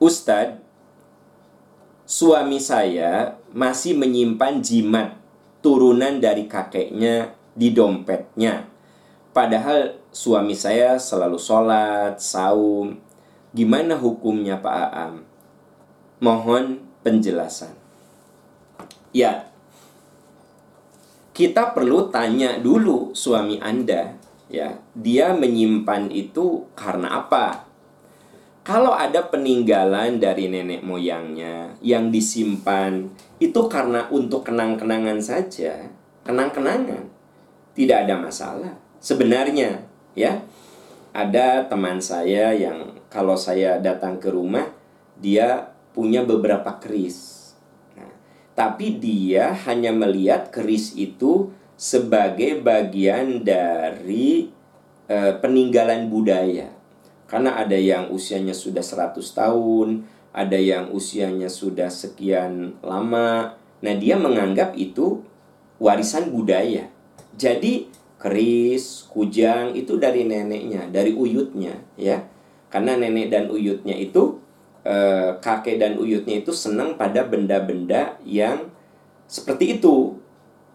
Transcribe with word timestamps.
Ustadz, 0.00 0.56
suami 2.08 2.56
saya 2.56 3.36
masih 3.52 4.00
menyimpan 4.00 4.64
jimat 4.64 5.20
turunan 5.60 6.16
dari 6.16 6.48
kakeknya 6.48 7.36
di 7.52 7.68
dompetnya. 7.76 8.64
Padahal 9.36 10.00
suami 10.08 10.56
saya 10.56 10.96
selalu 10.96 11.36
sholat, 11.36 12.16
saum. 12.16 12.96
Gimana 13.52 14.00
hukumnya 14.00 14.56
Pak 14.56 14.72
Aam? 14.72 15.14
Mohon 16.24 16.80
penjelasan. 17.04 17.76
Ya, 19.12 19.52
kita 21.36 21.76
perlu 21.76 22.08
tanya 22.08 22.56
dulu 22.56 23.12
suami 23.12 23.60
Anda, 23.60 24.16
ya, 24.48 24.80
dia 24.96 25.36
menyimpan 25.36 26.08
itu 26.08 26.72
karena 26.72 27.20
apa? 27.20 27.69
Kalau 28.60 28.92
ada 28.92 29.24
peninggalan 29.24 30.20
dari 30.20 30.52
nenek 30.52 30.84
moyangnya 30.84 31.72
yang 31.80 32.12
disimpan 32.12 33.08
itu 33.40 33.60
karena 33.72 34.04
untuk 34.12 34.44
kenang-kenangan 34.44 35.16
saja, 35.24 35.88
kenang-kenangan. 36.28 37.08
Tidak 37.72 38.04
ada 38.04 38.20
masalah. 38.20 38.76
Sebenarnya, 39.00 39.80
ya. 40.12 40.44
Ada 41.10 41.66
teman 41.72 42.04
saya 42.04 42.52
yang 42.52 43.00
kalau 43.08 43.34
saya 43.34 43.80
datang 43.80 44.20
ke 44.20 44.28
rumah, 44.28 44.68
dia 45.16 45.72
punya 45.96 46.22
beberapa 46.22 46.76
keris. 46.78 47.50
Nah, 47.96 48.12
tapi 48.52 49.00
dia 49.00 49.56
hanya 49.66 49.90
melihat 49.90 50.52
keris 50.52 50.94
itu 50.94 51.50
sebagai 51.80 52.60
bagian 52.60 53.40
dari 53.42 54.52
e, 55.08 55.16
peninggalan 55.40 56.12
budaya 56.12 56.79
karena 57.30 57.54
ada 57.62 57.78
yang 57.78 58.10
usianya 58.10 58.50
sudah 58.50 58.82
100 58.82 59.22
tahun, 59.22 60.02
ada 60.34 60.58
yang 60.58 60.90
usianya 60.90 61.46
sudah 61.46 61.86
sekian 61.86 62.74
lama. 62.82 63.54
Nah, 63.86 63.94
dia 63.94 64.18
menganggap 64.18 64.74
itu 64.74 65.22
warisan 65.78 66.34
budaya. 66.34 66.90
Jadi, 67.38 67.86
keris, 68.18 69.06
kujang 69.06 69.78
itu 69.78 69.94
dari 69.94 70.26
neneknya, 70.26 70.90
dari 70.90 71.14
uyutnya, 71.14 71.78
ya. 71.94 72.26
Karena 72.66 72.98
nenek 72.98 73.30
dan 73.30 73.46
uyutnya 73.46 73.94
itu 73.94 74.42
eh, 74.82 75.38
kakek 75.38 75.78
dan 75.78 76.02
uyutnya 76.02 76.42
itu 76.42 76.50
senang 76.50 76.98
pada 76.98 77.22
benda-benda 77.22 78.18
yang 78.26 78.74
seperti 79.30 79.78
itu. 79.78 80.18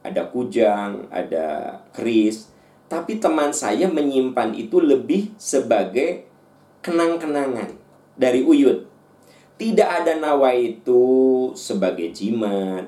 Ada 0.00 0.32
kujang, 0.32 1.12
ada 1.12 1.78
keris, 1.92 2.48
tapi 2.88 3.20
teman 3.20 3.52
saya 3.52 3.84
menyimpan 3.92 4.56
itu 4.56 4.80
lebih 4.80 5.36
sebagai 5.36 6.27
kenang-kenangan 6.82 7.74
dari 8.18 8.42
Uyut. 8.42 8.86
Tidak 9.58 9.88
ada 9.88 10.14
nawa 10.14 10.54
itu 10.54 11.02
sebagai 11.58 12.14
jimat. 12.14 12.86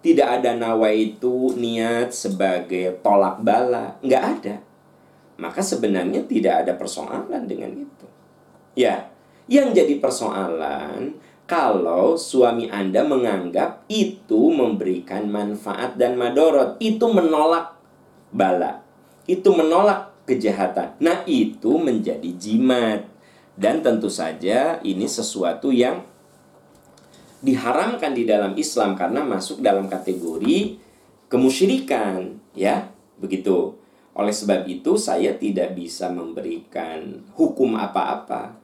Tidak 0.00 0.24
ada 0.24 0.56
nawa 0.56 0.92
itu 0.92 1.52
niat 1.56 2.12
sebagai 2.12 3.00
tolak 3.00 3.40
bala. 3.40 3.96
Nggak 4.04 4.24
ada. 4.36 4.56
Maka 5.40 5.64
sebenarnya 5.64 6.28
tidak 6.28 6.64
ada 6.64 6.72
persoalan 6.76 7.48
dengan 7.48 7.72
itu. 7.72 8.06
Ya, 8.76 9.08
yang 9.48 9.72
jadi 9.72 9.96
persoalan 9.96 11.16
kalau 11.50 12.14
suami 12.14 12.70
Anda 12.70 13.02
menganggap 13.02 13.82
itu 13.90 14.54
memberikan 14.54 15.26
manfaat 15.26 15.98
dan 15.98 16.14
madorot. 16.14 16.78
Itu 16.78 17.10
menolak 17.10 17.74
bala. 18.30 18.86
Itu 19.26 19.50
menolak 19.50 20.14
kejahatan. 20.30 20.94
Nah, 21.02 21.26
itu 21.26 21.74
menjadi 21.82 22.30
jimat. 22.38 23.09
Dan 23.60 23.84
tentu 23.84 24.08
saja 24.08 24.80
ini 24.80 25.04
sesuatu 25.04 25.68
yang 25.68 26.00
diharamkan 27.44 28.16
di 28.16 28.24
dalam 28.24 28.56
Islam 28.56 28.96
karena 28.96 29.20
masuk 29.20 29.60
dalam 29.60 29.84
kategori 29.84 30.80
kemusyrikan, 31.28 32.40
ya. 32.56 32.88
Begitu. 33.20 33.76
Oleh 34.16 34.32
sebab 34.32 34.64
itu 34.64 34.96
saya 34.96 35.36
tidak 35.36 35.76
bisa 35.76 36.08
memberikan 36.08 37.20
hukum 37.36 37.76
apa-apa. 37.76 38.56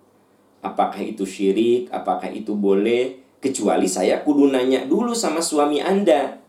Apakah 0.64 1.04
itu 1.04 1.28
syirik, 1.28 1.92
apakah 1.92 2.32
itu 2.32 2.56
boleh, 2.56 3.20
kecuali 3.38 3.84
saya 3.84 4.24
kudu 4.24 4.48
nanya 4.48 4.88
dulu 4.88 5.12
sama 5.12 5.44
suami 5.44 5.84
Anda. 5.84 6.40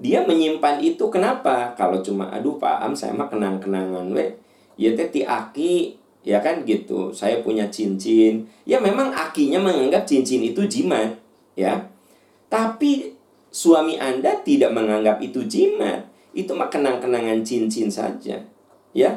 Dia 0.00 0.24
menyimpan 0.24 0.80
itu 0.80 1.08
kenapa? 1.12 1.76
Kalau 1.76 2.00
cuma 2.00 2.28
aduh 2.32 2.56
Pak 2.56 2.84
Am 2.84 2.92
saya 2.96 3.12
mah 3.12 3.28
kenang-kenangan 3.28 4.08
we. 4.12 4.36
Ya 4.76 4.92
teh 4.92 5.08
ti 5.08 5.24
aki 5.24 5.96
ya 6.26 6.42
kan 6.42 6.66
gitu 6.66 7.14
saya 7.14 7.38
punya 7.46 7.70
cincin. 7.70 8.50
Ya 8.66 8.82
memang 8.82 9.14
akinya 9.14 9.62
menganggap 9.62 10.02
cincin 10.02 10.42
itu 10.42 10.66
jimat 10.66 11.14
ya. 11.54 11.86
Tapi 12.50 13.14
suami 13.54 13.94
anda 13.96 14.42
tidak 14.42 14.74
menganggap 14.74 15.22
itu 15.22 15.46
jimat. 15.46 16.10
Itu 16.34 16.52
mah 16.58 16.68
kenang-kenangan 16.68 17.46
cincin 17.46 17.88
saja 17.88 18.42
ya. 18.90 19.10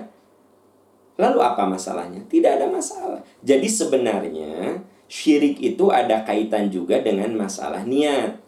Lalu 1.19 1.43
apa 1.43 1.67
masalahnya? 1.67 2.23
Tidak 2.31 2.47
ada 2.47 2.69
masalah. 2.71 3.19
Jadi 3.43 3.67
sebenarnya 3.67 4.79
syirik 5.11 5.59
itu 5.59 5.91
ada 5.91 6.23
kaitan 6.23 6.71
juga 6.71 7.03
dengan 7.03 7.27
masalah 7.35 7.83
niat. 7.83 8.39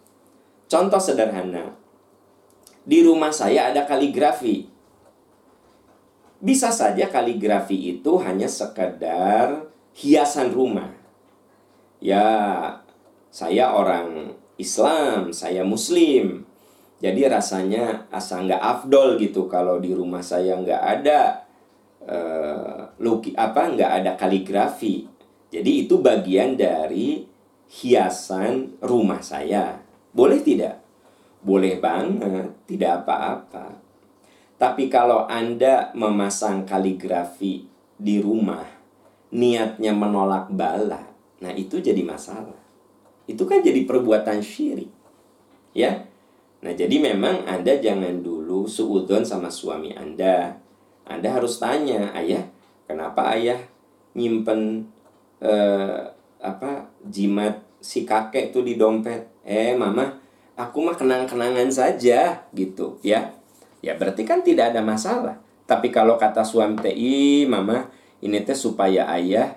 Contoh 0.72 1.02
sederhana. 1.04 1.76
Di 2.88 3.04
rumah 3.04 3.36
saya 3.36 3.76
ada 3.76 3.84
kaligrafi 3.84 4.71
bisa 6.42 6.74
saja 6.74 7.06
kaligrafi 7.08 7.96
itu 7.98 8.18
hanya 8.26 8.50
sekedar 8.50 9.70
hiasan 9.94 10.50
rumah. 10.50 10.90
Ya, 12.02 12.26
saya 13.30 13.78
orang 13.78 14.34
Islam, 14.58 15.30
saya 15.30 15.62
Muslim. 15.62 16.50
Jadi 17.02 17.26
rasanya 17.30 18.10
asa 18.14 18.42
nggak 18.42 18.62
afdol 18.62 19.18
gitu 19.22 19.46
kalau 19.46 19.82
di 19.82 19.94
rumah 19.94 20.22
saya 20.22 20.54
nggak 20.58 20.82
ada 20.82 21.46
uh, 22.06 22.94
luki 23.02 23.34
apa 23.34 23.74
nggak 23.74 23.92
ada 24.02 24.12
kaligrafi. 24.18 25.10
Jadi 25.50 25.86
itu 25.86 25.98
bagian 25.98 26.58
dari 26.58 27.26
hiasan 27.70 28.82
rumah 28.82 29.22
saya. 29.26 29.82
Boleh 30.14 30.42
tidak? 30.46 30.82
Boleh 31.42 31.82
banget, 31.82 32.54
tidak 32.70 33.02
apa-apa. 33.02 33.91
Tapi 34.62 34.94
kalau 34.94 35.26
Anda 35.26 35.90
memasang 35.98 36.70
kaligrafi 36.70 37.66
di 37.98 38.22
rumah, 38.22 38.62
niatnya 39.34 39.90
menolak 39.90 40.54
bala, 40.54 41.02
nah 41.42 41.50
itu 41.50 41.82
jadi 41.82 42.06
masalah. 42.06 42.62
Itu 43.26 43.50
kan 43.50 43.66
jadi 43.66 43.90
perbuatan 43.90 44.38
syirik. 44.38 44.94
Ya. 45.74 46.06
Nah, 46.62 46.78
jadi 46.78 46.94
memang 47.02 47.50
Anda 47.50 47.82
jangan 47.82 48.22
dulu 48.22 48.70
suudon 48.70 49.26
sama 49.26 49.50
suami 49.50 49.98
Anda. 49.98 50.54
Anda 51.10 51.42
harus 51.42 51.58
tanya, 51.58 52.14
"Ayah, 52.14 52.46
kenapa 52.86 53.34
ayah 53.34 53.58
nyimpen 54.14 54.86
eh, 55.42 56.06
apa 56.38 56.86
jimat 57.10 57.66
si 57.82 58.06
kakek 58.06 58.54
itu 58.54 58.62
di 58.62 58.78
dompet?" 58.78 59.26
"Eh, 59.42 59.74
mama, 59.74 60.22
aku 60.54 60.86
mah 60.86 60.94
kenang-kenangan 60.94 61.74
saja." 61.74 62.46
gitu, 62.54 63.02
ya 63.02 63.41
ya 63.82 63.98
berarti 63.98 64.24
kan 64.24 64.46
tidak 64.46 64.74
ada 64.74 64.82
masalah. 64.86 65.38
Tapi 65.66 65.94
kalau 65.94 66.18
kata 66.20 66.44
suami 66.44 66.78
TI, 66.80 67.48
mama, 67.48 67.88
ini 68.22 68.44
teh 68.44 68.58
supaya 68.58 69.08
ayah 69.16 69.56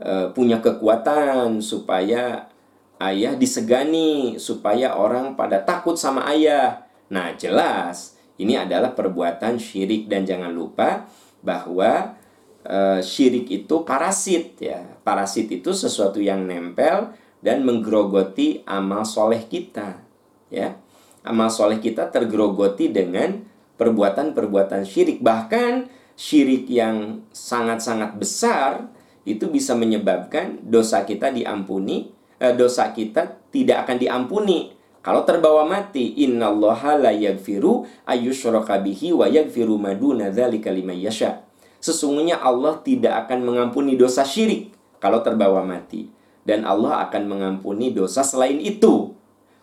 e, 0.00 0.32
punya 0.32 0.58
kekuatan, 0.58 1.60
supaya 1.60 2.48
ayah 2.96 3.32
disegani, 3.36 4.40
supaya 4.40 4.96
orang 4.96 5.36
pada 5.36 5.60
takut 5.60 6.00
sama 6.00 6.26
ayah. 6.32 6.88
Nah, 7.12 7.36
jelas 7.36 8.16
ini 8.40 8.56
adalah 8.56 8.96
perbuatan 8.96 9.60
syirik 9.60 10.08
dan 10.08 10.24
jangan 10.24 10.48
lupa 10.48 11.04
bahwa 11.44 12.16
e, 12.64 13.04
syirik 13.04 13.52
itu 13.52 13.84
parasit 13.84 14.56
ya. 14.64 14.80
Parasit 15.04 15.52
itu 15.52 15.76
sesuatu 15.76 16.24
yang 16.24 16.48
nempel 16.48 17.12
dan 17.44 17.68
menggerogoti 17.68 18.64
amal 18.64 19.04
soleh 19.04 19.44
kita 19.44 20.00
ya. 20.48 20.72
Amal 21.20 21.52
soleh 21.52 21.84
kita 21.84 22.08
tergerogoti 22.08 22.88
dengan 22.88 23.49
perbuatan-perbuatan 23.80 24.84
syirik. 24.84 25.24
Bahkan 25.24 25.88
syirik 26.12 26.68
yang 26.68 27.24
sangat-sangat 27.32 28.20
besar 28.20 28.92
itu 29.24 29.48
bisa 29.48 29.72
menyebabkan 29.72 30.60
dosa 30.60 31.08
kita 31.08 31.32
diampuni, 31.32 32.12
eh, 32.36 32.52
dosa 32.52 32.92
kita 32.92 33.48
tidak 33.48 33.88
akan 33.88 33.96
diampuni. 33.96 34.76
Kalau 35.00 35.24
terbawa 35.24 35.64
mati, 35.64 36.12
innallaha 36.28 37.00
la 37.00 37.08
yaghfiru 37.08 37.88
ayyushraka 38.04 38.84
bihi 38.84 39.16
wa 39.16 39.24
yaghfiru 39.24 39.80
maduna 39.80 40.28
dzalika 40.28 40.68
liman 40.68 41.00
yasha. 41.00 41.40
Sesungguhnya 41.80 42.36
Allah 42.36 42.84
tidak 42.84 43.24
akan 43.24 43.40
mengampuni 43.40 43.96
dosa 43.96 44.20
syirik 44.28 44.68
kalau 45.00 45.24
terbawa 45.24 45.64
mati 45.64 46.12
dan 46.44 46.68
Allah 46.68 47.08
akan 47.08 47.22
mengampuni 47.24 47.96
dosa 47.96 48.20
selain 48.20 48.60
itu. 48.60 49.16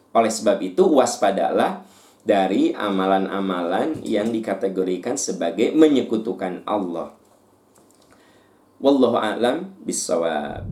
Oleh 0.09 0.33
sebab 0.33 0.57
itu 0.65 0.81
waspadalah 0.81 1.85
dari 2.27 2.75
amalan-amalan 2.75 4.03
yang 4.03 4.35
dikategorikan 4.35 5.15
sebagai 5.15 5.71
menyekutukan 5.71 6.67
Allah. 6.67 7.15
Wallahu 8.83 9.15
a'lam 9.15 9.71
bissawab. 9.87 10.67